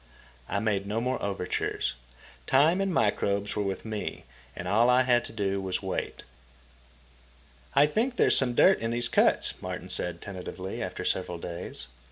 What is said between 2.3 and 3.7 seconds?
Time and microbes were